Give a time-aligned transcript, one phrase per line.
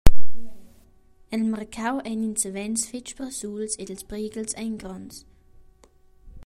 [1.35, 5.15] El marcau ein ins savens fetg persuls ed ils prighels ein gronds.